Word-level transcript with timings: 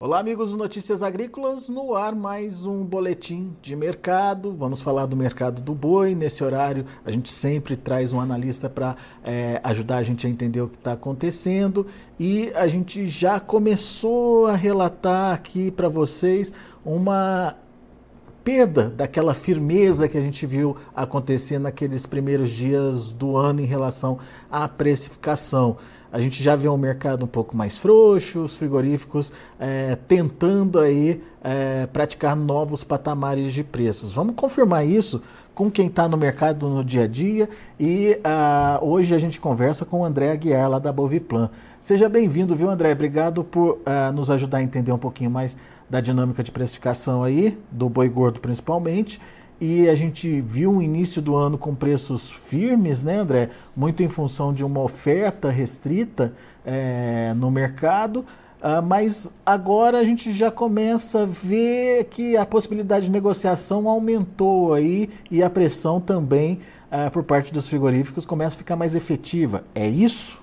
Olá, 0.00 0.20
amigos 0.20 0.52
do 0.52 0.56
Notícias 0.56 1.02
Agrícolas, 1.02 1.68
no 1.68 1.96
ar 1.96 2.14
mais 2.14 2.64
um 2.64 2.84
boletim 2.84 3.52
de 3.60 3.74
mercado. 3.74 4.54
Vamos 4.54 4.80
falar 4.80 5.06
do 5.06 5.16
mercado 5.16 5.60
do 5.60 5.74
boi. 5.74 6.14
Nesse 6.14 6.44
horário, 6.44 6.86
a 7.04 7.10
gente 7.10 7.32
sempre 7.32 7.76
traz 7.76 8.12
um 8.12 8.20
analista 8.20 8.70
para 8.70 8.94
é, 9.24 9.60
ajudar 9.64 9.96
a 9.96 10.02
gente 10.04 10.24
a 10.24 10.30
entender 10.30 10.60
o 10.60 10.68
que 10.68 10.76
está 10.76 10.92
acontecendo. 10.92 11.84
E 12.16 12.52
a 12.54 12.68
gente 12.68 13.08
já 13.08 13.40
começou 13.40 14.46
a 14.46 14.54
relatar 14.54 15.34
aqui 15.34 15.68
para 15.68 15.88
vocês 15.88 16.52
uma 16.84 17.56
perda 18.44 18.88
daquela 18.88 19.34
firmeza 19.34 20.08
que 20.08 20.16
a 20.16 20.20
gente 20.20 20.46
viu 20.46 20.76
acontecer 20.94 21.58
naqueles 21.58 22.06
primeiros 22.06 22.52
dias 22.52 23.12
do 23.12 23.36
ano 23.36 23.60
em 23.60 23.66
relação 23.66 24.20
à 24.48 24.68
precificação. 24.68 25.76
A 26.12 26.20
gente 26.20 26.42
já 26.42 26.56
vê 26.56 26.68
um 26.68 26.76
mercado 26.76 27.24
um 27.24 27.28
pouco 27.28 27.56
mais 27.56 27.76
frouxo, 27.76 28.40
os 28.40 28.56
frigoríficos 28.56 29.32
é, 29.58 29.96
tentando 30.08 30.78
aí 30.78 31.22
é, 31.42 31.86
praticar 31.86 32.34
novos 32.34 32.82
patamares 32.82 33.52
de 33.52 33.62
preços. 33.62 34.12
Vamos 34.12 34.34
confirmar 34.34 34.86
isso 34.86 35.22
com 35.54 35.68
quem 35.68 35.88
está 35.88 36.08
no 36.08 36.16
mercado 36.16 36.68
no 36.68 36.84
dia 36.84 37.02
a 37.02 37.06
dia 37.08 37.48
e 37.80 38.16
uh, 38.18 38.84
hoje 38.86 39.12
a 39.12 39.18
gente 39.18 39.40
conversa 39.40 39.84
com 39.84 40.02
o 40.02 40.04
André 40.04 40.30
Aguiar 40.30 40.70
lá 40.70 40.78
da 40.78 40.92
Boviplan. 40.92 41.50
Seja 41.80 42.08
bem-vindo, 42.08 42.54
viu 42.54 42.70
André? 42.70 42.92
Obrigado 42.92 43.42
por 43.42 43.72
uh, 43.72 44.12
nos 44.14 44.30
ajudar 44.30 44.58
a 44.58 44.62
entender 44.62 44.92
um 44.92 44.98
pouquinho 44.98 45.32
mais 45.32 45.56
da 45.90 46.00
dinâmica 46.00 46.44
de 46.44 46.52
precificação 46.52 47.24
aí, 47.24 47.58
do 47.72 47.88
boi 47.88 48.08
gordo 48.08 48.38
principalmente 48.38 49.20
e 49.60 49.88
a 49.88 49.94
gente 49.94 50.40
viu 50.40 50.76
o 50.76 50.82
início 50.82 51.20
do 51.20 51.34
ano 51.34 51.58
com 51.58 51.74
preços 51.74 52.30
firmes, 52.30 53.02
né, 53.02 53.18
André? 53.18 53.50
Muito 53.74 54.02
em 54.02 54.08
função 54.08 54.52
de 54.52 54.64
uma 54.64 54.80
oferta 54.80 55.50
restrita 55.50 56.32
é, 56.64 57.34
no 57.34 57.50
mercado. 57.50 58.24
Uh, 58.60 58.82
mas 58.82 59.32
agora 59.46 59.98
a 59.98 60.04
gente 60.04 60.32
já 60.32 60.50
começa 60.50 61.22
a 61.22 61.26
ver 61.26 62.04
que 62.06 62.36
a 62.36 62.44
possibilidade 62.44 63.06
de 63.06 63.12
negociação 63.12 63.88
aumentou 63.88 64.74
aí 64.74 65.08
e 65.30 65.44
a 65.44 65.48
pressão 65.48 66.00
também 66.00 66.58
uh, 66.90 67.08
por 67.12 67.22
parte 67.22 67.52
dos 67.52 67.68
frigoríficos 67.68 68.26
começa 68.26 68.56
a 68.56 68.58
ficar 68.58 68.74
mais 68.74 68.96
efetiva. 68.96 69.62
É 69.74 69.88
isso? 69.88 70.42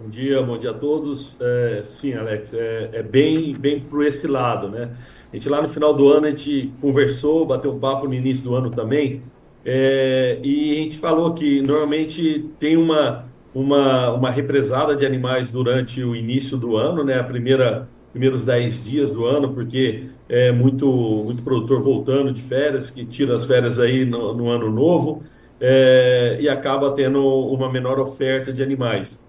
Bom 0.00 0.08
dia, 0.08 0.42
bom 0.42 0.58
dia 0.58 0.70
a 0.70 0.74
todos. 0.74 1.36
É, 1.40 1.82
sim, 1.84 2.14
Alex, 2.14 2.52
é, 2.52 2.90
é 2.92 3.02
bem, 3.02 3.54
bem 3.54 3.80
por 3.80 4.04
esse 4.04 4.26
lado, 4.26 4.68
né? 4.68 4.90
A 5.34 5.36
gente 5.36 5.48
lá 5.48 5.60
no 5.60 5.66
final 5.66 5.92
do 5.92 6.08
ano 6.08 6.26
a 6.26 6.30
gente 6.30 6.72
conversou, 6.80 7.44
bateu 7.44 7.72
um 7.72 7.80
papo 7.80 8.06
no 8.06 8.14
início 8.14 8.44
do 8.44 8.54
ano 8.54 8.70
também, 8.70 9.20
é, 9.64 10.38
e 10.44 10.70
a 10.70 10.74
gente 10.76 10.96
falou 10.96 11.34
que 11.34 11.60
normalmente 11.60 12.48
tem 12.60 12.76
uma, 12.76 13.24
uma, 13.52 14.12
uma 14.12 14.30
represada 14.30 14.94
de 14.94 15.04
animais 15.04 15.50
durante 15.50 16.04
o 16.04 16.14
início 16.14 16.56
do 16.56 16.76
ano, 16.76 17.02
né? 17.02 17.18
A 17.18 17.24
primeira 17.24 17.88
primeiros 18.12 18.44
10 18.44 18.84
dias 18.84 19.10
do 19.10 19.24
ano, 19.24 19.52
porque 19.52 20.08
é 20.28 20.52
muito, 20.52 20.86
muito 21.24 21.42
produtor 21.42 21.82
voltando 21.82 22.32
de 22.32 22.40
férias, 22.40 22.88
que 22.88 23.04
tira 23.04 23.34
as 23.34 23.44
férias 23.44 23.80
aí 23.80 24.04
no, 24.04 24.32
no 24.34 24.48
ano 24.50 24.70
novo, 24.70 25.24
é, 25.60 26.36
e 26.40 26.48
acaba 26.48 26.92
tendo 26.92 27.20
uma 27.26 27.68
menor 27.72 27.98
oferta 27.98 28.52
de 28.52 28.62
animais. 28.62 29.23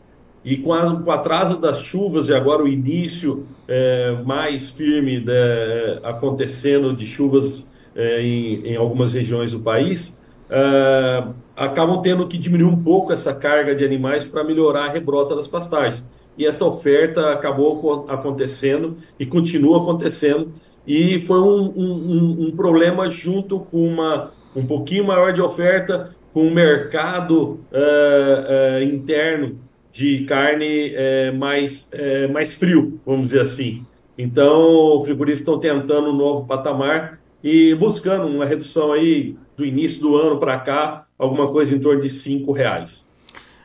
E 0.46 0.58
com, 0.58 0.72
a, 0.72 1.02
com 1.02 1.10
o 1.10 1.12
atraso 1.12 1.58
das 1.58 1.80
chuvas 1.80 2.30
e 2.30 2.34
agora 2.34 2.64
o 2.64 2.68
início 2.68 3.48
é, 3.68 4.16
mais 4.24 4.70
firme 4.70 5.20
de, 5.20 5.32
é, 5.32 6.00
acontecendo 6.04 6.96
de 6.96 7.08
chuvas 7.08 7.74
é, 7.96 8.22
em, 8.22 8.68
em, 8.68 8.76
algumas 8.76 9.12
regiões 9.12 9.54
do 9.54 9.60
país, 9.60 10.22
é, 10.48 11.24
acabam 11.56 12.00
tendo 12.00 12.28
que 12.28 12.38
diminuir 12.38 12.70
um 12.70 12.84
pouco 12.84 13.12
essa 13.12 13.34
carga 13.34 13.74
de 13.74 13.84
animais 13.84 14.24
para 14.24 14.44
melhorar 14.44 14.86
a 14.86 14.92
rebrota 14.92 15.36
das 15.36 15.48
pastagens. 15.48 16.06
E 16.38 16.46
essa 16.46 16.64
oferta 16.64 17.32
acabou 17.32 18.06
acontecendo 18.08 18.98
e 19.20 19.26
continua 19.26 19.82
acontecendo. 19.82 20.54
E 20.86 21.20
foi 21.22 21.40
um, 21.40 21.74
um, 21.76 22.48
um 22.48 22.52
problema 22.56 23.10
junto 23.10 23.62
com 23.62 23.88
uma, 23.88 24.32
um 24.56 24.64
pouquinho 24.64 25.06
maior 25.06 25.34
de 25.34 25.42
oferta, 25.42 26.14
com 26.32 26.48
o 26.48 26.54
mercado 26.54 27.62
é, 27.72 28.82
é, 28.82 28.84
interno 28.84 29.65
de 29.96 30.26
carne 30.26 30.92
é, 30.94 31.32
mais, 31.32 31.88
é, 31.94 32.28
mais 32.28 32.54
frio, 32.54 33.00
vamos 33.06 33.30
dizer 33.30 33.42
assim. 33.42 33.86
Então, 34.18 34.98
os 34.98 35.06
frigoríficos 35.06 35.40
estão 35.40 35.58
tentando 35.58 36.10
um 36.10 36.14
novo 36.14 36.46
patamar 36.46 37.18
e 37.42 37.74
buscando 37.76 38.28
uma 38.28 38.46
redução 38.46 38.92
aí 38.92 39.38
do 39.56 39.64
início 39.64 40.02
do 40.02 40.18
ano 40.18 40.38
para 40.38 40.60
cá, 40.60 41.08
alguma 41.18 41.50
coisa 41.50 41.74
em 41.74 41.80
torno 41.80 42.02
de 42.02 42.10
cinco 42.10 42.52
reais. 42.52 43.10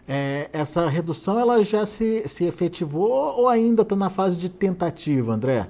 É, 0.06 0.48
essa 0.52 0.88
redução 0.88 1.36
ela 1.36 1.64
já 1.64 1.84
se, 1.84 2.28
se 2.28 2.44
efetivou 2.44 3.10
ou 3.36 3.48
ainda 3.48 3.82
está 3.82 3.96
na 3.96 4.08
fase 4.08 4.38
de 4.38 4.48
tentativa, 4.48 5.32
André? 5.32 5.66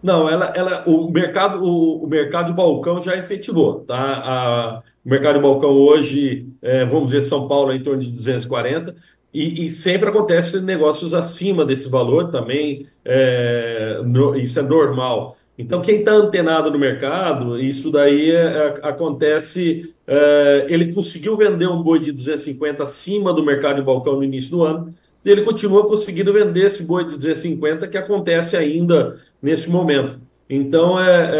Não, 0.00 0.28
ela, 0.28 0.52
ela, 0.54 0.84
o 0.86 1.10
mercado, 1.10 1.64
o, 1.64 2.04
o 2.04 2.06
mercado 2.06 2.46
de 2.46 2.52
balcão 2.52 3.00
já 3.00 3.16
efetivou, 3.16 3.80
tá? 3.80 3.96
A, 3.96 4.82
o 5.04 5.08
mercado 5.08 5.36
de 5.36 5.42
balcão 5.42 5.70
hoje, 5.70 6.48
é, 6.62 6.84
vamos 6.84 7.06
dizer, 7.06 7.22
São 7.22 7.48
Paulo 7.48 7.72
é 7.72 7.76
em 7.76 7.82
torno 7.82 8.00
de 8.00 8.10
240. 8.10 8.94
E, 9.32 9.66
e, 9.66 9.70
sempre 9.70 10.08
acontece 10.08 10.60
negócios 10.60 11.12
acima 11.12 11.64
desse 11.64 11.88
valor 11.88 12.30
também, 12.30 12.86
é, 13.04 14.00
no, 14.04 14.34
isso 14.34 14.58
é 14.58 14.62
normal. 14.62 15.36
Então, 15.58 15.80
quem 15.80 16.00
está 16.00 16.12
antenado 16.12 16.70
no 16.70 16.78
mercado, 16.78 17.58
isso 17.58 17.90
daí 17.90 18.30
é, 18.30 18.34
é, 18.34 18.78
acontece. 18.82 19.94
É, 20.06 20.66
ele 20.68 20.92
conseguiu 20.92 21.36
vender 21.36 21.66
um 21.66 21.82
boi 21.82 21.98
de 21.98 22.12
250 22.12 22.84
acima 22.84 23.32
do 23.32 23.44
mercado 23.44 23.76
de 23.76 23.82
balcão 23.82 24.16
no 24.16 24.24
início 24.24 24.50
do 24.50 24.62
ano, 24.62 24.94
ele 25.24 25.42
continua 25.42 25.88
conseguindo 25.88 26.32
vender 26.32 26.66
esse 26.66 26.84
boi 26.84 27.04
de 27.04 27.16
250 27.16 27.88
que 27.88 27.98
acontece 27.98 28.56
ainda 28.56 29.18
nesse 29.42 29.68
momento. 29.68 30.20
Então, 30.48 31.00
é, 31.00 31.30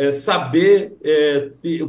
é, 0.00 0.06
é 0.08 0.12
saber 0.12 0.94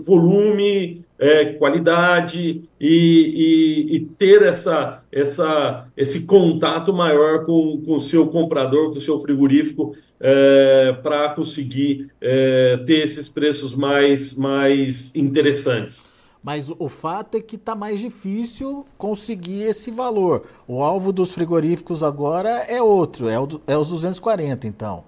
volume, 0.03 1.03
é, 1.19 1.53
qualidade 1.53 2.63
e, 2.79 3.87
e, 3.89 3.95
e, 3.95 3.99
ter 4.17 4.43
essa, 4.43 5.03
essa, 5.11 5.87
esse 5.97 6.25
contato 6.25 6.93
maior 6.93 7.45
com, 7.45 7.81
o 7.87 7.99
seu 7.99 8.27
comprador, 8.27 8.91
com 8.91 8.97
o 8.97 9.01
seu 9.01 9.19
frigorífico, 9.19 9.95
é, 10.19 10.95
para 11.01 11.29
conseguir 11.29 12.09
é, 12.21 12.77
ter 12.85 13.03
esses 13.03 13.27
preços 13.27 13.73
mais, 13.73 14.35
mais 14.35 15.15
interessantes. 15.15 16.15
Mas 16.43 16.71
o 16.77 16.87
fato 16.87 17.35
é 17.35 17.41
que 17.41 17.55
está 17.55 17.75
mais 17.75 17.99
difícil 17.99 18.85
conseguir 18.97 19.63
esse 19.63 19.91
valor. 19.91 20.45
O 20.67 20.81
alvo 20.81 21.11
dos 21.11 21.33
frigoríficos 21.33 22.03
agora 22.03 22.49
é 22.49 22.81
outro, 22.81 23.27
é, 23.27 23.39
o, 23.39 23.47
é 23.67 23.77
os 23.77 23.89
240, 23.89 24.67
então. 24.67 25.03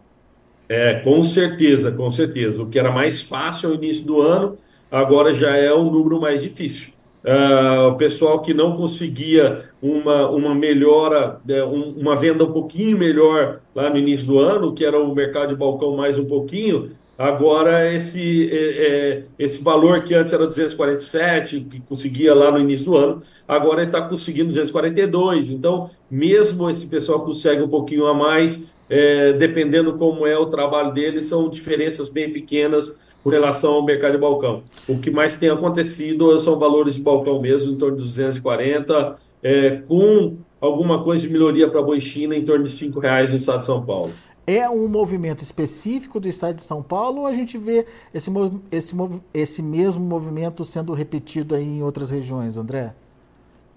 É, 0.67 0.95
com 0.99 1.23
certeza, 1.23 1.91
com 1.91 2.09
certeza. 2.11 2.61
O 2.61 2.67
que 2.67 2.77
era 2.77 2.91
mais 2.91 3.21
fácil 3.21 3.69
ao 3.69 3.75
início 3.75 4.05
do 4.05 4.21
ano, 4.21 4.57
agora 4.91 5.33
já 5.33 5.55
é 5.55 5.73
um 5.73 5.91
número 5.91 6.19
mais 6.19 6.41
difícil. 6.41 6.93
Uh, 7.23 7.89
o 7.89 7.95
pessoal 7.95 8.41
que 8.41 8.53
não 8.53 8.77
conseguia 8.77 9.65
uma, 9.81 10.29
uma 10.29 10.55
melhora, 10.55 11.41
né, 11.45 11.61
um, 11.65 11.91
uma 11.97 12.15
venda 12.15 12.45
um 12.45 12.51
pouquinho 12.51 12.97
melhor 12.97 13.59
lá 13.75 13.89
no 13.89 13.97
início 13.97 14.25
do 14.25 14.39
ano, 14.39 14.73
que 14.73 14.85
era 14.85 14.97
o 14.97 15.13
mercado 15.13 15.49
de 15.49 15.55
balcão 15.55 15.97
mais 15.97 16.17
um 16.17 16.23
pouquinho, 16.23 16.91
agora 17.17 17.93
esse, 17.93 18.49
é, 18.49 18.55
é, 18.57 19.23
esse 19.37 19.61
valor 19.61 20.01
que 20.01 20.15
antes 20.15 20.31
era 20.31 20.47
247, 20.47 21.59
que 21.69 21.81
conseguia 21.81 22.33
lá 22.33 22.49
no 22.53 22.59
início 22.59 22.85
do 22.85 22.95
ano, 22.95 23.21
agora 23.45 23.83
está 23.83 24.01
conseguindo 24.01 24.47
242. 24.47 25.49
Então, 25.49 25.89
mesmo 26.09 26.69
esse 26.69 26.87
pessoal 26.87 27.19
consegue 27.25 27.61
um 27.61 27.67
pouquinho 27.67 28.07
a 28.07 28.13
mais, 28.13 28.71
é, 28.89 29.33
dependendo 29.33 29.97
como 29.97 30.25
é 30.25 30.37
o 30.37 30.45
trabalho 30.45 30.93
dele, 30.93 31.21
são 31.21 31.49
diferenças 31.49 32.07
bem 32.07 32.31
pequenas 32.31 32.97
com 33.23 33.29
relação 33.29 33.73
ao 33.73 33.85
mercado 33.85 34.13
de 34.13 34.17
balcão. 34.17 34.63
O 34.87 34.99
que 34.99 35.11
mais 35.11 35.35
tem 35.35 35.49
acontecido 35.49 36.37
são 36.39 36.57
valores 36.57 36.95
de 36.95 37.01
balcão 37.01 37.41
mesmo, 37.41 37.71
em 37.71 37.77
torno 37.77 37.97
de 37.97 38.03
240, 38.03 39.17
é, 39.43 39.81
com 39.87 40.37
alguma 40.59 41.03
coisa 41.03 41.25
de 41.25 41.31
melhoria 41.31 41.69
para 41.69 41.79
a 41.79 41.83
boi 41.83 41.99
China 41.99 42.35
em 42.35 42.43
torno 42.43 42.65
de 42.65 42.71
5 42.71 42.99
reais 42.99 43.31
no 43.31 43.37
estado 43.37 43.59
de 43.59 43.65
São 43.65 43.83
Paulo. 43.83 44.11
É 44.47 44.69
um 44.69 44.87
movimento 44.87 45.43
específico 45.43 46.19
do 46.19 46.27
estado 46.27 46.55
de 46.55 46.63
São 46.63 46.81
Paulo 46.81 47.21
ou 47.21 47.27
a 47.27 47.33
gente 47.33 47.57
vê 47.57 47.85
esse, 48.13 48.31
esse, 48.71 48.95
esse 49.33 49.61
mesmo 49.61 50.03
movimento 50.03 50.65
sendo 50.65 50.93
repetido 50.93 51.53
aí 51.53 51.63
em 51.63 51.83
outras 51.83 52.09
regiões, 52.09 52.57
André? 52.57 52.93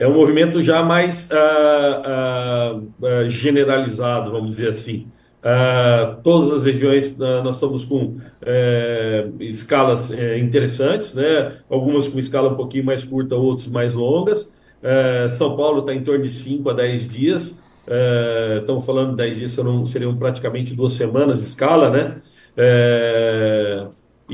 é 0.02 0.08
um 0.08 0.14
movimento 0.14 0.60
já 0.60 0.82
mais 0.82 1.28
uh, 1.30 2.78
uh, 2.78 3.28
generalizado, 3.28 4.32
vamos 4.32 4.56
dizer 4.56 4.70
assim. 4.70 5.06
Todas 6.22 6.52
as 6.52 6.64
regiões 6.64 7.16
nós 7.18 7.56
estamos 7.56 7.84
com 7.84 8.18
eh, 8.42 9.28
escalas 9.40 10.12
eh, 10.12 10.38
interessantes, 10.38 11.14
né? 11.14 11.56
algumas 11.68 12.08
com 12.08 12.18
escala 12.18 12.50
um 12.50 12.54
pouquinho 12.54 12.84
mais 12.84 13.04
curta, 13.04 13.34
outras 13.34 13.68
mais 13.68 13.94
longas. 13.94 14.54
São 15.30 15.56
Paulo 15.56 15.80
está 15.80 15.94
em 15.94 16.02
torno 16.02 16.24
de 16.24 16.28
5 16.30 16.68
a 16.70 16.72
10 16.72 17.08
dias. 17.08 17.62
estamos 18.58 18.84
falando 18.84 19.10
de 19.10 19.16
10 19.16 19.36
dias, 19.36 19.52
seriam, 19.52 19.86
seriam 19.86 20.16
praticamente 20.16 20.74
duas 20.74 20.94
semanas 20.94 21.40
de 21.40 21.46
escala, 21.46 21.90
né? 21.90 22.16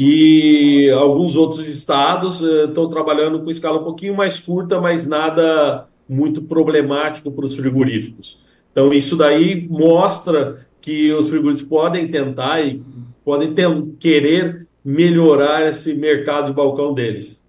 E 0.00 0.90
alguns 0.96 1.34
outros 1.34 1.66
estados 1.69 2.40
estão 2.40 2.84
uh, 2.84 2.88
trabalhando 2.88 3.40
com 3.40 3.50
escala 3.50 3.81
um 3.81 3.84
pouquinho 3.84 4.16
mais 4.16 4.38
curta, 4.38 4.81
mas 4.81 5.05
nada 5.05 5.88
muito 6.08 6.40
problemático 6.40 7.32
para 7.32 7.44
os 7.44 7.56
frigoríficos. 7.56 8.40
Então, 8.70 8.93
isso 8.93 9.16
daí 9.16 9.66
mostra 9.69 10.68
que 10.88 11.12
os 11.12 11.29
frigoríficos 11.29 11.69
podem 11.69 12.11
tentar 12.11 12.62
e 12.62 12.82
podem 13.23 13.52
ter, 13.52 13.69
querer 14.00 14.67
melhorar 14.82 15.69
esse 15.69 15.93
mercado 15.93 16.46
de 16.46 16.55
balcão 16.55 16.94
deles. 16.94 17.44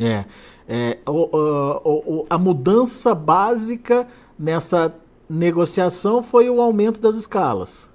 É, 0.00 0.24
é 0.66 0.98
o, 1.06 1.28
o, 1.84 2.26
a 2.30 2.38
mudança 2.38 3.14
básica 3.14 4.08
nessa 4.38 4.94
negociação 5.28 6.22
foi 6.22 6.48
o 6.48 6.62
aumento 6.62 7.02
das 7.02 7.16
escalas. 7.16 7.90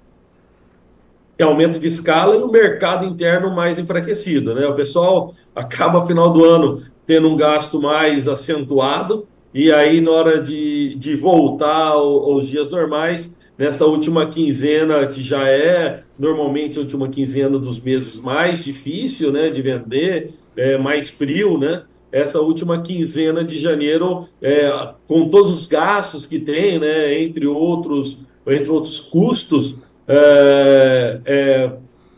É 1.36 1.42
aumento 1.42 1.76
de 1.76 1.88
escala 1.88 2.36
e 2.36 2.42
o 2.42 2.48
mercado 2.48 3.04
interno 3.04 3.52
mais 3.52 3.76
enfraquecido, 3.76 4.54
né? 4.54 4.68
O 4.68 4.76
pessoal 4.76 5.34
acaba 5.52 6.06
final 6.06 6.32
do 6.32 6.44
ano 6.44 6.84
tendo 7.04 7.26
um 7.26 7.36
gasto 7.36 7.82
mais 7.82 8.28
acentuado 8.28 9.26
e 9.52 9.72
aí 9.72 10.00
na 10.00 10.12
hora 10.12 10.40
de, 10.40 10.94
de 10.94 11.16
voltar 11.16 11.88
aos 11.88 12.46
dias 12.46 12.70
normais 12.70 13.34
nessa 13.58 13.86
última 13.86 14.28
quinzena, 14.28 15.06
que 15.06 15.22
já 15.22 15.48
é 15.48 16.02
normalmente 16.18 16.78
a 16.78 16.82
última 16.82 17.08
quinzena 17.08 17.58
dos 17.58 17.80
meses 17.80 18.18
mais 18.18 18.64
difícil 18.64 19.32
né, 19.32 19.50
de 19.50 19.62
vender, 19.62 20.34
é, 20.56 20.78
mais 20.78 21.10
frio, 21.10 21.58
né? 21.58 21.82
Essa 22.10 22.40
última 22.40 22.80
quinzena 22.80 23.44
de 23.44 23.58
janeiro, 23.58 24.28
é, 24.40 24.70
com 25.06 25.28
todos 25.28 25.50
os 25.50 25.66
gastos 25.66 26.24
que 26.24 26.38
tem, 26.38 26.78
né, 26.78 27.20
entre 27.20 27.46
outros, 27.46 28.18
entre 28.46 28.70
outros 28.70 29.00
custos, 29.00 29.78
é, 30.08 31.20
é 31.26 31.72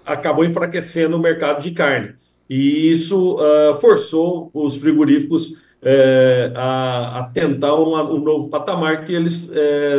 acabou 0.08 0.44
enfraquecendo 0.44 1.16
o 1.16 1.20
mercado 1.20 1.62
de 1.62 1.70
carne. 1.70 2.14
E 2.48 2.90
isso 2.90 3.36
uh, 3.36 3.74
forçou 3.74 4.50
os 4.54 4.74
frigoríficos 4.76 5.60
é, 5.82 6.52
a, 6.54 7.20
a, 7.20 7.22
tentar 7.24 7.74
um 7.74 8.18
novo 8.18 8.48
patamar 8.48 9.04
que 9.04 9.12
eles 9.12 9.50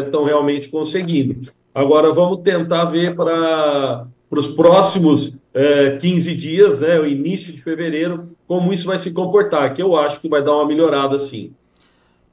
estão 0.06 0.24
é, 0.24 0.26
realmente 0.26 0.70
conseguindo. 0.70 1.50
Agora 1.74 2.12
vamos 2.14 2.42
tentar 2.42 2.86
ver 2.86 3.16
para 3.16 4.08
os 4.30 4.48
próximos 4.48 5.34
é, 5.54 5.98
15 5.98 6.36
dias, 6.36 6.80
né, 6.82 7.00
o 7.00 7.06
início 7.06 7.54
de 7.54 7.62
fevereiro, 7.62 8.30
como 8.48 8.74
isso 8.74 8.88
vai 8.88 9.00
se 9.00 9.12
comportar, 9.12 9.74
que 9.74 9.82
eu 9.82 9.96
acho 9.96 10.20
que 10.20 10.30
vai 10.30 10.44
dar 10.44 10.54
uma 10.54 10.68
melhorada 10.68 11.18
sim. 11.18 11.52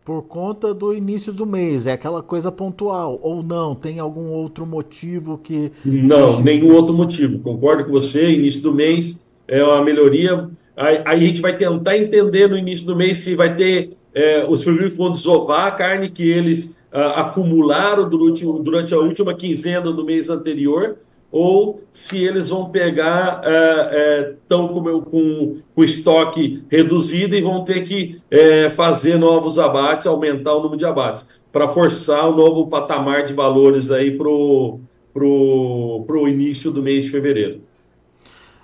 Por 0.04 0.22
conta 0.22 0.72
do 0.72 0.94
início 0.94 1.32
do 1.32 1.44
mês, 1.44 1.86
é 1.88 1.92
aquela 1.92 2.22
coisa 2.22 2.52
pontual, 2.52 3.18
ou 3.20 3.42
não? 3.42 3.74
Tem 3.74 3.98
algum 3.98 4.30
outro 4.30 4.64
motivo 4.64 5.36
que. 5.36 5.72
Não, 5.84 6.40
nenhum 6.40 6.72
outro 6.76 6.94
motivo. 6.94 7.40
Concordo 7.40 7.84
com 7.84 7.90
você, 7.90 8.30
início 8.30 8.62
do 8.62 8.72
mês 8.72 9.26
é 9.48 9.62
uma 9.64 9.82
melhoria 9.82 10.48
Aí, 10.76 11.02
aí, 11.04 11.24
a 11.24 11.26
gente 11.26 11.40
vai 11.40 11.56
tentar 11.56 11.96
entender 11.96 12.48
no 12.48 12.58
início 12.58 12.86
do 12.86 12.94
mês 12.94 13.18
se 13.18 13.34
vai 13.34 13.56
ter 13.56 13.96
é, 14.16 14.46
os 14.48 14.62
frigoríficos 14.62 14.96
vão 14.96 15.12
desovar 15.12 15.66
a 15.66 15.70
carne 15.72 16.08
que 16.08 16.26
eles 16.26 16.74
ah, 16.90 17.20
acumularam 17.20 18.08
durante, 18.08 18.46
durante 18.46 18.94
a 18.94 18.98
última 18.98 19.34
quinzena 19.34 19.92
do 19.92 20.02
mês 20.02 20.30
anterior, 20.30 20.96
ou 21.30 21.82
se 21.92 22.24
eles 22.24 22.48
vão 22.48 22.70
pegar 22.70 23.42
é, 23.44 23.50
é, 23.50 24.32
tão 24.48 24.68
com, 24.68 25.58
o 25.76 25.84
estoque 25.84 26.62
reduzido 26.70 27.36
e 27.36 27.42
vão 27.42 27.62
ter 27.62 27.82
que 27.82 28.18
é, 28.30 28.70
fazer 28.70 29.18
novos 29.18 29.58
abates, 29.58 30.06
aumentar 30.06 30.54
o 30.54 30.62
número 30.62 30.78
de 30.78 30.86
abates, 30.86 31.28
para 31.52 31.68
forçar 31.68 32.26
um 32.30 32.34
novo 32.34 32.68
patamar 32.68 33.24
de 33.24 33.34
valores 33.34 33.90
aí 33.90 34.16
para 34.16 34.28
o 34.28 34.80
pro, 35.12 36.04
pro 36.06 36.26
início 36.26 36.70
do 36.70 36.82
mês 36.82 37.04
de 37.04 37.10
fevereiro. 37.10 37.60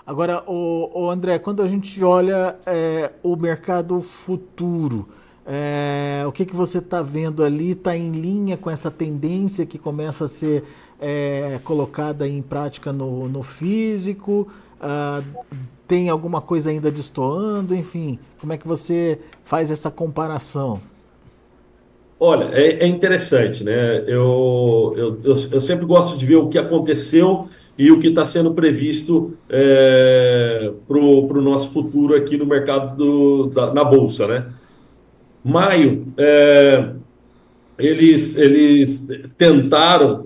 Agora, 0.06 0.43
o, 0.46 0.90
o 1.04 1.10
André, 1.10 1.38
quando 1.38 1.62
a 1.62 1.69
gente 1.69 2.02
olha 2.02 2.56
é, 2.66 3.12
o 3.22 3.37
mercado 3.37 4.00
futuro, 4.00 5.08
é, 5.46 6.25
o 6.26 6.32
que, 6.32 6.44
que 6.44 6.54
você 6.54 6.78
está 6.78 7.02
vendo 7.02 7.44
ali? 7.44 7.72
Está 7.72 7.96
em 7.96 8.10
linha 8.10 8.56
com 8.56 8.70
essa 8.70 8.90
tendência 8.90 9.64
que 9.64 9.78
começa 9.78 10.25
a 10.25 10.28
ser 10.28 10.64
é, 11.00 11.60
colocada 11.64 12.26
em 12.26 12.43
prática 12.43 12.93
no, 12.93 13.28
no 13.28 13.43
físico? 13.43 14.49
Ah, 14.81 15.22
tem 15.87 16.08
alguma 16.08 16.40
coisa 16.40 16.70
ainda 16.70 16.90
destoando? 16.90 17.75
Enfim, 17.75 18.19
como 18.40 18.52
é 18.52 18.56
que 18.56 18.66
você 18.66 19.20
faz 19.44 19.70
essa 19.70 19.90
comparação? 19.90 20.81
Olha, 22.19 22.50
é, 22.52 22.84
é 22.84 22.87
interessante, 22.87 23.62
né? 23.62 24.04
Eu, 24.06 24.94
eu, 24.96 25.20
eu, 25.25 25.34
eu 25.52 25.60
sempre 25.60 25.84
gosto 25.84 26.16
de 26.16 26.25
ver 26.26 26.37
o 26.37 26.49
que 26.49 26.58
aconteceu 26.58 27.49
e 27.79 27.91
o 27.91 27.99
que 27.99 28.09
está 28.09 28.25
sendo 28.27 28.53
previsto 28.53 29.35
é, 29.49 30.71
para 30.87 30.99
o 30.99 31.41
nosso 31.41 31.71
futuro 31.71 32.15
aqui 32.15 32.37
no 32.37 32.47
mercado 32.47 32.97
do, 32.97 33.47
da, 33.47 33.73
na 33.73 33.85
Bolsa. 33.85 34.27
Né? 34.27 34.47
Maio, 35.43 36.07
é, 36.17 36.91
eles, 37.79 38.37
eles 38.37 39.09
tentaram, 39.37 40.25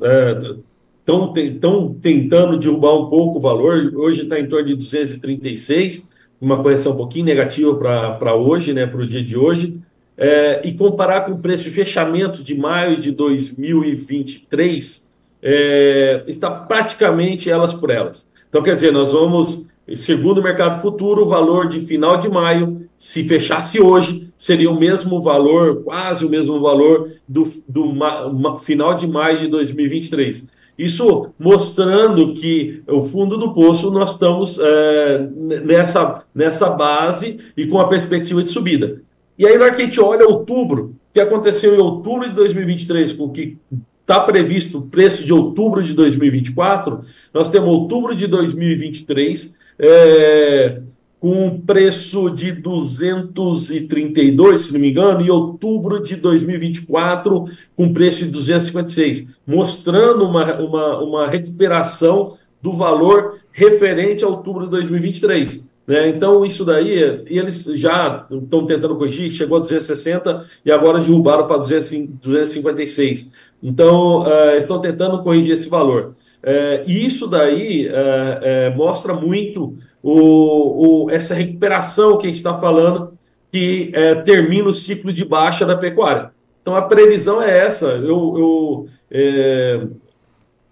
estão 1.01 1.33
é, 1.37 1.61
tentando 2.03 2.59
derrubar 2.59 2.95
um 2.95 3.09
pouco 3.09 3.39
o 3.39 3.41
valor, 3.41 3.93
hoje 3.95 4.23
está 4.23 4.39
em 4.39 4.47
torno 4.47 4.67
de 4.67 4.75
236, 4.75 6.09
uma 6.41 6.63
correção 6.63 6.93
um 6.93 6.97
pouquinho 6.97 7.25
negativa 7.25 7.75
para 7.75 8.35
hoje, 8.35 8.75
né, 8.75 8.87
para 8.87 9.01
o 9.01 9.07
dia 9.07 9.23
de 9.23 9.37
hoje, 9.37 9.81
é, 10.19 10.67
e 10.67 10.73
comparar 10.73 11.23
com 11.23 11.33
o 11.33 11.39
preço 11.39 11.65
de 11.65 11.71
fechamento 11.71 12.43
de 12.43 12.55
maio 12.55 12.99
de 12.99 13.13
2023, 13.13 15.06
é, 15.49 16.25
está 16.27 16.51
praticamente 16.51 17.49
elas 17.49 17.73
por 17.73 17.89
elas. 17.89 18.27
Então, 18.49 18.65
quer 18.65 18.73
dizer, 18.73 18.93
nós 18.93 19.13
vamos, 19.13 19.65
segundo 19.95 20.39
o 20.39 20.43
mercado 20.43 20.83
futuro, 20.83 21.23
o 21.23 21.29
valor 21.29 21.69
de 21.69 21.83
final 21.83 22.17
de 22.17 22.29
maio, 22.29 22.89
se 22.99 23.23
fechasse 23.23 23.81
hoje, 23.81 24.29
seria 24.37 24.69
o 24.69 24.79
mesmo 24.79 25.21
valor, 25.21 25.85
quase 25.85 26.27
o 26.27 26.29
mesmo 26.29 26.61
valor 26.61 27.13
do, 27.29 27.49
do 27.69 27.87
ma, 27.95 28.59
final 28.59 28.95
de 28.95 29.07
maio 29.07 29.39
de 29.39 29.49
2023. 29.49 30.49
Isso 30.77 31.29
mostrando 31.39 32.35
que 32.35 32.83
o 32.89 33.05
fundo 33.05 33.39
do 33.39 33.55
poço 33.55 33.89
nós 33.93 34.13
estamos 34.13 34.59
é, 34.61 35.29
nessa, 35.65 36.25
nessa 36.35 36.71
base 36.71 37.39
e 37.57 37.69
com 37.69 37.79
a 37.79 37.87
perspectiva 37.87 38.43
de 38.43 38.51
subida. 38.51 39.01
E 39.39 39.47
aí, 39.47 39.57
na 39.57 39.67
hora 39.67 39.75
que 39.75 39.83
a 39.83 39.85
gente 39.85 40.01
olha 40.01 40.27
outubro, 40.27 40.97
o 41.11 41.15
que 41.15 41.21
aconteceu 41.21 41.75
em 41.75 41.79
outubro 41.79 42.29
de 42.29 42.35
2023, 42.35 43.13
com 43.13 43.31
que 43.31 43.59
está 44.07 44.21
previsto 44.21 44.79
o 44.79 44.83
preço 44.83 45.25
de 45.25 45.33
outubro 45.33 45.83
de 45.83 45.93
2024, 45.93 47.01
nós 47.35 47.51
temos 47.51 47.69
outubro 47.69 48.15
de 48.15 48.29
2023 48.29 49.57
é, 49.81 50.81
com 51.19 51.47
um 51.47 51.61
preço 51.61 52.31
de 52.31 52.53
232, 52.53 54.61
se 54.61 54.73
não 54.73 54.79
me 54.79 54.91
engano, 54.91 55.23
e 55.23 55.31
outubro 55.31 56.01
de 56.01 56.15
2024 56.15 57.47
com 57.75 57.93
preço 57.93 58.25
de 58.25 58.31
256, 58.31 59.27
mostrando 59.45 60.25
uma, 60.25 60.55
uma, 60.61 61.03
uma 61.03 61.27
recuperação 61.27 62.37
do 62.63 62.73
valor 62.73 63.41
referente 63.51 64.23
a 64.23 64.29
outubro 64.29 64.67
de 64.67 64.71
2023. 64.71 65.67
Né? 65.87 66.09
Então, 66.09 66.45
isso 66.45 66.65
daí, 66.65 67.23
eles 67.27 67.65
já 67.75 68.27
estão 68.31 68.67
tentando 68.67 68.97
corrigir, 68.97 69.31
chegou 69.31 69.59
a 69.59 69.61
260 69.61 70.45
e 70.65 70.73
agora 70.73 70.99
derrubaram 70.99 71.47
para 71.47 71.59
256. 71.59 73.31
Então, 73.63 74.23
uh, 74.23 74.57
estão 74.57 74.81
tentando 74.81 75.23
corrigir 75.23 75.55
esse 75.55 75.69
valor. 75.69 76.15
Uh, 76.43 76.85
e 76.87 77.07
isso 77.07 77.27
daí 77.27 77.89
uh, 77.89 78.77
mostra 78.77 79.13
muito 79.13 79.77
o, 80.03 81.05
o, 81.05 81.11
essa 81.11 81.35
recuperação 81.35 82.19
que 82.19 82.27
a 82.27 82.29
gente 82.29 82.37
está 82.37 82.59
falando, 82.59 83.17
que 83.51 83.91
termina 84.25 84.69
o 84.69 84.73
ciclo 84.73 85.13
de 85.13 85.25
baixa 85.25 85.65
da 85.65 85.77
pecuária. 85.77 86.31
Então, 86.61 86.75
a 86.75 86.83
previsão 86.83 87.41
é 87.41 87.59
essa. 87.59 87.87
Eu, 87.87 88.35
eu 88.37 88.89
é, 89.11 89.87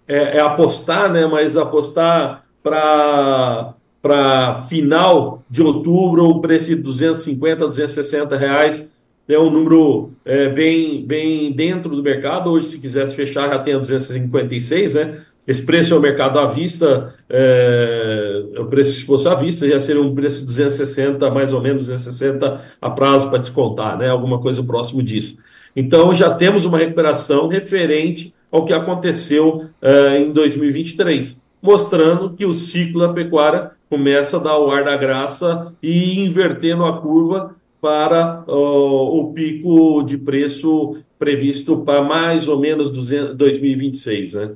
é, 0.07 0.37
é 0.37 0.39
apostar, 0.39 1.11
né? 1.11 1.25
mas 1.25 1.57
apostar 1.57 2.45
para 2.61 3.73
para 4.01 4.61
final 4.69 5.43
de 5.49 5.63
outubro, 5.63 6.29
um 6.29 6.39
preço 6.39 6.67
de 6.67 6.75
250, 6.75 7.65
260 7.65 8.37
reais 8.37 8.93
é 9.33 9.39
um 9.39 9.49
número 9.49 10.11
é, 10.23 10.49
bem, 10.49 11.05
bem 11.05 11.51
dentro 11.51 11.95
do 11.95 12.03
mercado. 12.03 12.51
Hoje, 12.51 12.67
se 12.67 12.79
quisesse 12.79 13.15
fechar, 13.15 13.49
já 13.49 13.59
tem 13.59 13.73
a 13.73 13.79
256, 13.79 14.93
né? 14.93 15.21
Esse 15.47 15.63
preço 15.63 15.93
é 15.93 15.97
o 15.97 16.01
mercado 16.01 16.39
à 16.39 16.47
vista, 16.47 17.13
é, 17.29 18.45
é, 18.55 18.59
o 18.59 18.65
preço 18.65 18.99
se 18.99 19.05
fosse 19.05 19.27
à 19.27 19.35
vista, 19.35 19.67
já 19.67 19.79
seria 19.79 20.01
um 20.01 20.15
preço 20.15 20.39
de 20.39 20.45
260, 20.45 21.29
mais 21.29 21.53
ou 21.53 21.61
menos 21.61 21.85
260 21.85 22.61
a 22.81 22.89
prazo 22.89 23.29
para 23.29 23.37
descontar, 23.37 23.97
né? 23.97 24.09
Alguma 24.09 24.39
coisa 24.39 24.63
próximo 24.63 25.03
disso. 25.03 25.37
Então, 25.75 26.13
já 26.13 26.33
temos 26.33 26.65
uma 26.65 26.77
recuperação 26.77 27.47
referente 27.47 28.33
ao 28.51 28.65
que 28.65 28.73
aconteceu 28.73 29.65
é, 29.81 30.19
em 30.19 30.31
2023, 30.31 31.43
mostrando 31.61 32.31
que 32.31 32.45
o 32.45 32.53
ciclo 32.53 33.01
da 33.01 33.13
pecuária 33.13 33.71
começa 33.89 34.37
a 34.37 34.39
dar 34.39 34.57
o 34.57 34.71
ar 34.71 34.83
da 34.83 34.97
graça 34.97 35.73
e 35.81 36.21
invertendo 36.21 36.85
a 36.85 36.99
curva 36.99 37.55
para 37.85 38.43
o 38.47 39.31
pico 39.31 40.01
de 40.01 40.17
preço 40.17 40.97
previsto 41.19 41.77
para 41.77 42.01
mais 42.01 42.47
ou 42.47 42.59
menos 42.59 42.89
200, 42.89 43.35
2026, 43.35 44.33
né? 44.33 44.51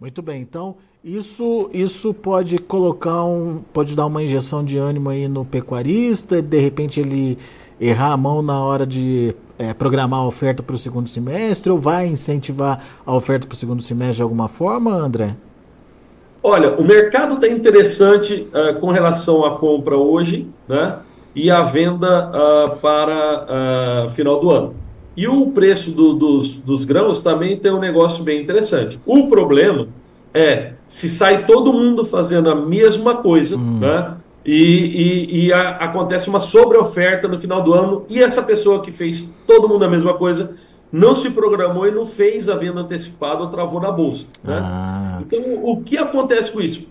Muito 0.00 0.22
bem, 0.22 0.40
então 0.40 0.76
isso, 1.04 1.68
isso 1.74 2.14
pode 2.14 2.56
colocar 2.56 3.22
um, 3.22 3.58
pode 3.70 3.94
dar 3.94 4.06
uma 4.06 4.22
injeção 4.22 4.64
de 4.64 4.78
ânimo 4.78 5.10
aí 5.10 5.28
no 5.28 5.44
pecuarista, 5.44 6.40
de 6.40 6.58
repente 6.58 6.98
ele 6.98 7.36
errar 7.78 8.14
a 8.14 8.16
mão 8.16 8.40
na 8.40 8.64
hora 8.64 8.86
de 8.86 9.36
é, 9.58 9.74
programar 9.74 10.20
a 10.20 10.26
oferta 10.26 10.62
para 10.62 10.74
o 10.74 10.78
segundo 10.78 11.06
semestre 11.06 11.70
ou 11.70 11.78
vai 11.78 12.06
incentivar 12.06 12.82
a 13.04 13.14
oferta 13.14 13.46
para 13.46 13.54
o 13.54 13.58
segundo 13.58 13.82
semestre 13.82 14.16
de 14.16 14.22
alguma 14.22 14.48
forma, 14.48 14.92
André? 14.92 15.36
Olha, 16.42 16.74
o 16.76 16.82
mercado 16.82 17.34
está 17.34 17.46
interessante 17.46 18.48
uh, 18.54 18.80
com 18.80 18.90
relação 18.90 19.44
à 19.44 19.58
compra 19.58 19.98
hoje 19.98 20.48
né, 20.66 21.00
e 21.34 21.50
à 21.50 21.62
venda 21.62 22.30
uh, 22.30 22.76
para 22.78 24.06
uh, 24.06 24.10
final 24.10 24.40
do 24.40 24.50
ano. 24.50 24.74
E 25.16 25.26
o 25.26 25.50
preço 25.50 25.90
do, 25.90 26.14
dos, 26.14 26.56
dos 26.58 26.84
grãos 26.84 27.22
também 27.22 27.56
tem 27.56 27.72
um 27.72 27.80
negócio 27.80 28.22
bem 28.22 28.40
interessante. 28.40 29.00
O 29.04 29.26
problema 29.26 29.88
é 30.32 30.72
se 30.86 31.08
sai 31.08 31.44
todo 31.44 31.72
mundo 31.72 32.04
fazendo 32.04 32.50
a 32.50 32.54
mesma 32.54 33.16
coisa, 33.16 33.56
hum. 33.56 33.78
né? 33.80 34.14
E, 34.44 34.54
e, 34.54 35.46
e 35.46 35.52
a, 35.52 35.70
acontece 35.70 36.28
uma 36.28 36.40
sobreoferta 36.40 37.28
no 37.28 37.36
final 37.36 37.62
do 37.62 37.74
ano, 37.74 38.06
e 38.08 38.22
essa 38.22 38.42
pessoa 38.42 38.80
que 38.80 38.90
fez 38.90 39.30
todo 39.46 39.68
mundo 39.68 39.84
a 39.84 39.88
mesma 39.90 40.14
coisa 40.14 40.54
não 40.90 41.14
se 41.14 41.30
programou 41.30 41.86
e 41.86 41.90
não 41.90 42.06
fez 42.06 42.48
a 42.48 42.54
venda 42.54 42.80
antecipada 42.80 43.42
ou 43.42 43.48
travou 43.48 43.80
na 43.80 43.90
bolsa. 43.90 44.24
Né? 44.42 44.58
Ah. 44.62 45.20
Então, 45.20 45.40
o 45.62 45.82
que 45.82 45.98
acontece 45.98 46.50
com 46.50 46.60
isso? 46.60 46.86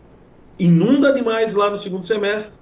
Inunda 0.59 1.11
demais 1.11 1.53
lá 1.53 1.69
no 1.69 1.77
segundo 1.77 2.05
semestre, 2.05 2.59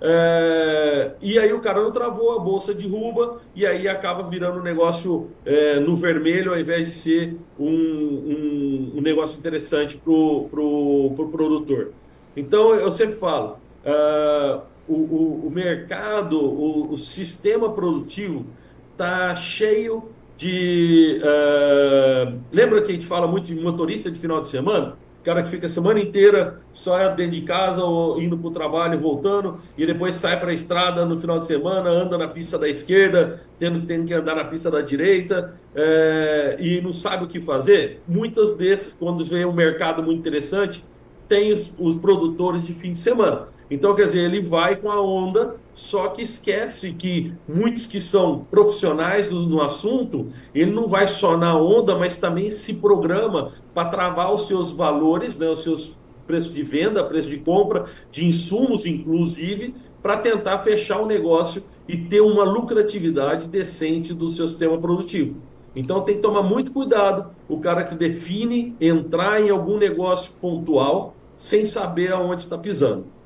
é, 0.00 1.12
e 1.20 1.38
aí 1.38 1.52
o 1.52 1.60
cara 1.60 1.82
não 1.82 1.90
travou, 1.90 2.36
a 2.36 2.38
bolsa 2.38 2.72
derruba, 2.72 3.40
e 3.54 3.66
aí 3.66 3.88
acaba 3.88 4.22
virando 4.22 4.60
um 4.60 4.62
negócio 4.62 5.30
é, 5.44 5.80
no 5.80 5.96
vermelho, 5.96 6.52
ao 6.52 6.58
invés 6.58 6.88
de 6.88 6.94
ser 6.94 7.36
um, 7.58 7.68
um, 7.68 8.92
um 8.96 9.00
negócio 9.00 9.38
interessante 9.38 9.96
para 9.96 10.12
o 10.12 10.48
pro, 10.48 11.12
pro 11.16 11.28
produtor. 11.28 11.92
Então 12.36 12.74
eu 12.74 12.92
sempre 12.92 13.16
falo, 13.16 13.58
uh, 13.84 14.62
o, 14.86 14.94
o, 14.94 15.46
o, 15.46 15.50
mercado, 15.50 16.38
o, 16.38 16.92
o 16.92 16.96
sistema 16.96 17.72
produtivo 17.72 18.46
está 18.92 19.34
cheio 19.34 20.04
de. 20.36 21.20
Uh, 21.20 22.38
lembra 22.52 22.80
que 22.80 22.92
a 22.92 22.94
gente 22.94 23.06
fala 23.06 23.26
muito 23.26 23.46
de 23.46 23.56
motorista 23.56 24.10
de 24.10 24.18
final 24.18 24.40
de 24.40 24.46
semana? 24.46 24.96
Cara 25.24 25.42
que 25.42 25.50
fica 25.50 25.66
a 25.66 25.70
semana 25.70 26.00
inteira 26.00 26.60
só 26.72 27.08
dentro 27.08 27.32
de 27.32 27.42
casa 27.42 27.82
ou 27.82 28.20
indo 28.20 28.36
para 28.38 28.48
o 28.48 28.50
trabalho 28.50 28.98
voltando, 28.98 29.60
e 29.76 29.84
depois 29.84 30.14
sai 30.14 30.38
para 30.38 30.50
a 30.50 30.54
estrada 30.54 31.04
no 31.04 31.18
final 31.18 31.38
de 31.38 31.46
semana, 31.46 31.90
anda 31.90 32.16
na 32.16 32.28
pista 32.28 32.58
da 32.58 32.68
esquerda, 32.68 33.42
tendo, 33.58 33.86
tendo 33.86 34.06
que 34.06 34.14
andar 34.14 34.34
na 34.34 34.44
pista 34.44 34.70
da 34.70 34.80
direita, 34.80 35.54
é, 35.74 36.56
e 36.58 36.80
não 36.80 36.92
sabe 36.92 37.24
o 37.24 37.28
que 37.28 37.40
fazer. 37.40 38.00
Muitas 38.06 38.54
desses, 38.54 38.92
quando 38.92 39.24
vê 39.24 39.44
um 39.44 39.52
mercado 39.52 40.02
muito 40.02 40.18
interessante, 40.18 40.84
tem 41.28 41.52
os, 41.52 41.70
os 41.78 41.96
produtores 41.96 42.66
de 42.66 42.72
fim 42.72 42.92
de 42.92 42.98
semana. 42.98 43.48
Então, 43.70 43.94
quer 43.94 44.06
dizer, 44.06 44.20
ele 44.20 44.40
vai 44.40 44.76
com 44.76 44.90
a 44.90 45.00
onda, 45.00 45.56
só 45.74 46.08
que 46.08 46.22
esquece 46.22 46.92
que 46.92 47.34
muitos 47.46 47.86
que 47.86 48.00
são 48.00 48.46
profissionais 48.50 49.30
no, 49.30 49.60
assunto, 49.60 50.32
ele 50.54 50.70
não 50.70 50.88
vai 50.88 51.06
só 51.06 51.36
na 51.36 51.54
onda, 51.56 51.94
mas 51.94 52.18
também 52.18 52.48
se 52.48 52.74
programa 52.74 53.52
para 53.74 53.90
travar 53.90 54.32
os 54.32 54.46
seus 54.46 54.70
valores, 54.70 55.38
né, 55.38 55.48
os 55.48 55.62
seus 55.62 55.94
preços 56.26 56.52
de 56.52 56.62
venda, 56.62 57.04
preço 57.04 57.28
de 57.28 57.38
compra, 57.38 57.86
de 58.10 58.24
insumos, 58.24 58.86
inclusive, 58.86 59.74
para 60.02 60.16
tentar 60.16 60.58
fechar 60.58 61.00
o 61.00 61.06
negócio 61.06 61.62
e 61.86 61.96
ter 61.96 62.20
uma 62.20 62.44
lucratividade 62.44 63.48
decente 63.48 64.14
do 64.14 64.28
seu 64.28 64.48
sistema 64.48 64.78
produtivo. 64.78 65.36
Então 65.74 66.02
tem 66.02 66.16
que 66.16 66.22
tomar 66.22 66.42
muito 66.42 66.72
cuidado 66.72 67.30
o 67.48 67.60
cara 67.60 67.84
que 67.84 67.94
define 67.94 68.74
entrar 68.80 69.40
em 69.40 69.50
algum 69.50 69.76
negócio 69.78 70.32
pontual 70.40 71.14
sem 71.36 71.64
saber 71.64 72.12
aonde 72.12 72.42
está 72.42 72.58
pisando. 72.58 73.17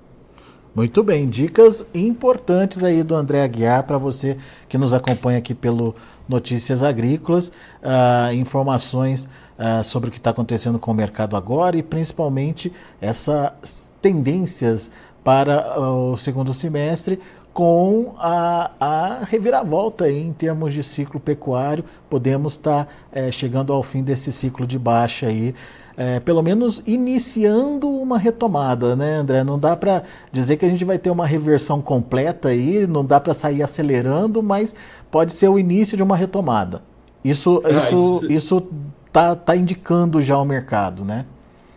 Muito 0.75 1.02
bem, 1.02 1.29
dicas 1.29 1.87
importantes 1.95 2.83
aí 2.83 3.02
do 3.02 3.14
André 3.14 3.43
Aguiar 3.43 3.83
para 3.83 3.99
você 3.99 4.38
que 4.67 4.79
nos 4.79 4.95
acompanha 4.95 5.37
aqui 5.37 5.52
pelo 5.52 5.95
Notícias 6.26 6.83
Agrícolas, 6.83 7.49
uh, 7.49 8.33
informações 8.33 9.29
uh, 9.59 9.85
sobre 9.85 10.09
o 10.09 10.12
que 10.12 10.17
está 10.17 10.31
acontecendo 10.31 10.79
com 10.79 10.91
o 10.91 10.95
mercado 10.95 11.37
agora 11.37 11.76
e 11.76 11.83
principalmente 11.83 12.73
essas 13.02 13.93
tendências 14.00 14.91
para 15.23 15.79
uh, 15.79 16.12
o 16.12 16.17
segundo 16.17 16.55
semestre 16.55 17.21
com 17.52 18.14
a, 18.17 18.71
a 18.81 19.25
reviravolta 19.25 20.05
aí 20.05 20.26
em 20.26 20.33
termos 20.33 20.73
de 20.73 20.83
ciclo 20.83 21.21
pecuário. 21.21 21.85
Podemos 22.09 22.55
estar 22.55 22.87
tá, 22.87 22.93
é, 23.12 23.31
chegando 23.31 23.75
ao 23.75 23.83
fim 23.83 24.02
desse 24.02 24.33
ciclo 24.33 24.67
de 24.67 24.79
baixa 24.79 25.26
aí 25.26 25.55
é, 26.02 26.18
pelo 26.18 26.42
menos 26.42 26.82
iniciando 26.85 27.88
uma 27.88 28.18
retomada, 28.18 28.97
né, 28.97 29.18
André? 29.18 29.44
Não 29.44 29.56
dá 29.56 29.76
para 29.76 30.02
dizer 30.32 30.56
que 30.56 30.66
a 30.66 30.68
gente 30.68 30.85
vai 30.85 30.99
ter 30.99 31.11
uma 31.11 31.25
reversão 31.25 31.80
completa 31.80 32.49
aí, 32.49 32.88
não 32.88 33.04
dá 33.04 33.21
para 33.21 33.32
sair 33.32 33.62
acelerando, 33.62 34.42
mas 34.42 34.75
pode 35.12 35.32
ser 35.32 35.47
o 35.49 35.56
início 35.56 35.97
de 35.97 36.02
uma 36.02 36.16
retomada. 36.16 36.82
Isso, 37.25 37.62
ah, 37.64 37.71
isso, 37.71 38.21
isso, 38.25 38.32
isso 38.32 38.68
tá, 39.12 39.37
tá 39.37 39.54
indicando 39.54 40.21
já 40.21 40.37
o 40.38 40.44
mercado, 40.44 41.04
né? 41.04 41.25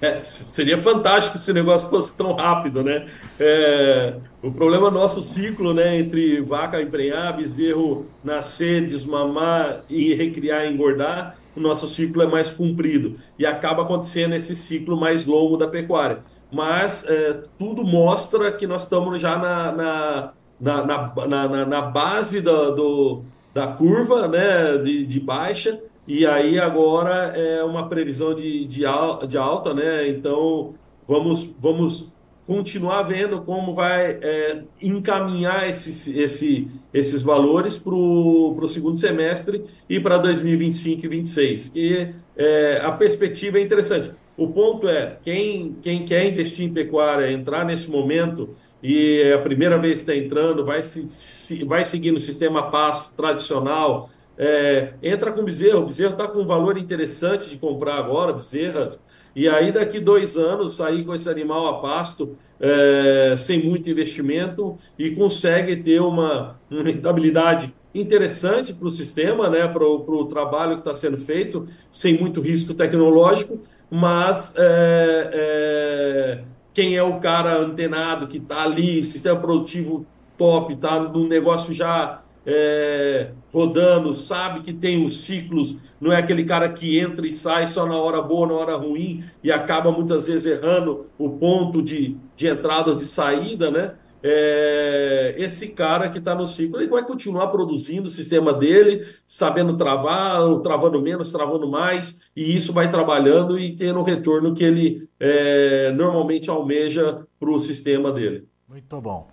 É, 0.01 0.23
seria 0.23 0.77
fantástico 0.79 1.37
se 1.37 1.51
o 1.51 1.53
negócio 1.53 1.87
fosse 1.87 2.17
tão 2.17 2.33
rápido, 2.33 2.83
né? 2.83 3.05
É, 3.39 4.15
o 4.41 4.51
problema 4.51 4.87
é 4.87 4.91
nosso 4.91 5.21
ciclo, 5.21 5.71
né? 5.71 5.99
Entre 5.99 6.41
vaca 6.41 6.81
emprenhar, 6.81 7.37
bezerro 7.37 8.07
nascer, 8.23 8.87
desmamar 8.87 9.83
e 9.87 10.15
recriar 10.15 10.65
engordar, 10.65 11.37
o 11.55 11.59
nosso 11.59 11.87
ciclo 11.87 12.21
é 12.21 12.27
mais 12.27 12.51
comprido 12.51 13.17
e 13.39 13.45
acaba 13.45 13.83
acontecendo 13.83 14.35
esse 14.35 14.55
ciclo 14.55 14.97
mais 14.97 15.25
longo 15.25 15.57
da 15.57 15.67
pecuária. 15.67 16.23
Mas 16.51 17.05
é, 17.07 17.43
tudo 17.57 17.83
mostra 17.83 18.51
que 18.51 18.67
nós 18.67 18.83
estamos 18.83 19.19
já 19.19 19.37
na, 19.37 19.71
na, 19.71 20.33
na, 20.59 21.27
na, 21.27 21.65
na 21.65 21.81
base 21.81 22.41
da, 22.41 22.69
do, 22.71 23.23
da 23.53 23.67
curva 23.67 24.27
né, 24.27 24.77
de, 24.77 25.05
de 25.05 25.19
baixa, 25.19 25.79
e 26.07 26.25
aí 26.25 26.59
agora 26.59 27.33
é 27.35 27.63
uma 27.63 27.89
previsão 27.89 28.33
de, 28.35 28.65
de, 28.65 28.83
de 29.27 29.37
alta, 29.37 29.73
né? 29.73 30.07
Então 30.07 30.75
vamos, 31.07 31.43
vamos 31.59 32.13
continuar 32.45 33.03
vendo 33.03 33.41
como 33.41 33.73
vai 33.73 34.19
é, 34.21 34.61
encaminhar 34.81 35.67
esses, 35.67 36.07
esse, 36.07 36.67
esses 36.93 37.21
valores 37.23 37.77
para 37.77 37.93
o 37.93 38.67
segundo 38.67 38.97
semestre 38.97 39.65
e 39.89 39.99
para 39.99 40.17
2025 40.19 41.05
e 41.05 41.09
2026, 41.09 41.69
que 41.69 42.13
é, 42.37 42.81
a 42.83 42.91
perspectiva 42.91 43.57
é 43.57 43.61
interessante. 43.61 44.11
O 44.37 44.49
ponto 44.49 44.87
é, 44.87 45.17
quem, 45.23 45.75
quem 45.81 46.05
quer 46.05 46.27
investir 46.27 46.65
em 46.65 46.73
pecuária, 46.73 47.31
entrar 47.31 47.65
nesse 47.65 47.89
momento 47.89 48.55
e 48.83 49.21
é 49.23 49.33
a 49.33 49.39
primeira 49.39 49.79
vez 49.79 50.03
que 50.03 50.11
está 50.11 50.15
entrando, 50.15 50.63
vai, 50.63 50.83
se, 50.83 51.09
se, 51.09 51.63
vai 51.63 51.83
seguir 51.83 52.11
no 52.11 52.19
sistema 52.19 52.69
pasto 52.69 53.11
tradicional, 53.15 54.11
é, 54.37 54.93
entra 55.01 55.31
com 55.31 55.43
bezerro, 55.43 55.81
o 55.81 55.85
bezerro 55.85 56.11
está 56.11 56.27
com 56.27 56.39
um 56.39 56.45
valor 56.45 56.77
interessante 56.77 57.49
de 57.49 57.57
comprar 57.57 57.95
agora, 57.95 58.33
bezerras, 58.33 58.99
e 59.35 59.49
aí, 59.49 59.71
daqui 59.71 59.99
dois 59.99 60.37
anos, 60.37 60.77
sair 60.77 61.03
com 61.03 61.13
esse 61.13 61.29
animal 61.29 61.67
a 61.67 61.81
pasto, 61.81 62.37
é, 62.59 63.35
sem 63.37 63.61
muito 63.63 63.89
investimento, 63.89 64.77
e 64.97 65.11
consegue 65.11 65.75
ter 65.75 65.99
uma, 65.99 66.57
uma 66.71 66.83
rentabilidade 66.83 67.73
interessante 67.93 68.73
para 68.73 68.87
o 68.87 68.91
sistema, 68.91 69.49
né, 69.49 69.67
para 69.67 69.85
o 69.85 70.25
trabalho 70.25 70.75
que 70.75 70.81
está 70.81 70.95
sendo 70.95 71.17
feito, 71.17 71.67
sem 71.91 72.17
muito 72.17 72.39
risco 72.39 72.73
tecnológico, 72.73 73.59
mas 73.89 74.53
é, 74.57 75.29
é, 75.33 76.43
quem 76.73 76.95
é 76.95 77.03
o 77.03 77.19
cara 77.19 77.57
antenado 77.57 78.27
que 78.27 78.37
está 78.37 78.63
ali, 78.63 79.03
sistema 79.03 79.39
produtivo 79.39 80.05
top, 80.37 80.73
está 80.73 80.99
num 80.99 81.27
negócio 81.27 81.73
já 81.73 82.21
é, 82.45 83.31
rodando, 83.51 84.13
sabe 84.13 84.61
que 84.61 84.71
tem 84.71 85.03
os 85.03 85.25
ciclos, 85.25 85.77
não 85.99 86.11
é 86.11 86.17
aquele 86.17 86.45
cara 86.45 86.69
que 86.69 86.99
entra 86.99 87.25
e 87.25 87.31
sai 87.31 87.67
só 87.67 87.85
na 87.85 87.97
hora 87.97 88.21
boa, 88.21 88.47
na 88.47 88.53
hora 88.53 88.75
ruim 88.75 89.23
e 89.43 89.51
acaba 89.51 89.91
muitas 89.91 90.27
vezes 90.27 90.45
errando 90.45 91.07
o 91.17 91.29
ponto 91.29 91.81
de, 91.81 92.15
de 92.35 92.47
entrada 92.47 92.91
ou 92.91 92.97
de 92.97 93.05
saída, 93.05 93.71
né? 93.71 93.95
É, 94.27 95.35
esse 95.37 95.67
cara 95.67 96.09
que 96.09 96.17
está 96.17 96.33
no 96.33 96.47
ciclo, 96.47 96.79
ele 96.79 96.89
vai 96.89 97.05
continuar 97.05 97.47
produzindo 97.49 98.07
o 98.07 98.11
sistema 98.11 98.51
dele, 98.51 99.05
sabendo 99.27 99.77
travar, 99.77 100.41
travando 100.63 100.99
menos, 100.99 101.31
travando 101.31 101.67
mais, 101.67 102.19
e 102.35 102.55
isso 102.55 102.73
vai 102.73 102.89
trabalhando 102.89 103.59
e 103.59 103.75
tendo 103.75 103.99
o 103.99 104.03
retorno 104.03 104.55
que 104.55 104.63
ele 104.63 105.07
é, 105.19 105.91
normalmente 105.91 106.49
almeja 106.49 107.23
para 107.39 107.51
o 107.51 107.59
sistema 107.59 108.11
dele. 108.11 108.47
Muito 108.67 108.99
bom. 108.99 109.27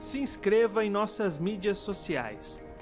Se 0.00 0.18
inscreva 0.18 0.82
em 0.82 0.88
nossas 0.88 1.38
mídias 1.38 1.76
sociais 1.76 2.63